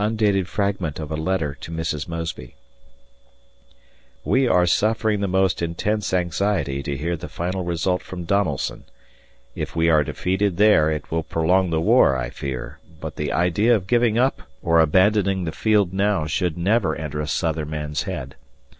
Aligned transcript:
[Undated 0.00 0.48
fragment 0.48 0.98
of 0.98 1.12
a 1.12 1.16
letter 1.16 1.54
to 1.60 1.70
Mrs. 1.70 2.08
Mosby.] 2.08 2.56
We 4.24 4.48
are 4.48 4.66
suffering 4.66 5.20
the 5.20 5.28
most 5.28 5.62
intense 5.62 6.12
anxiety 6.12 6.82
to 6.82 6.96
hear 6.96 7.16
the 7.16 7.28
final 7.28 7.62
result 7.62 8.02
from 8.02 8.24
Donelson, 8.24 8.86
if 9.54 9.76
we 9.76 9.88
are 9.88 10.02
defeated 10.02 10.56
there 10.56 10.90
it 10.90 11.12
will 11.12 11.22
prolong 11.22 11.70
the 11.70 11.80
war, 11.80 12.16
I 12.16 12.30
fear, 12.30 12.80
but 13.00 13.14
the 13.14 13.32
idea 13.32 13.72
of 13.76 13.86
giving 13.86 14.18
up 14.18 14.42
or 14.62 14.80
abandoning 14.80 15.44
the 15.44 15.52
field 15.52 15.92
now 15.92 16.26
should 16.26 16.58
never 16.58 16.96
enter 16.96 17.20
a 17.20 17.28
Southern 17.28 17.70
man's 17.70 18.02
head. 18.02 18.34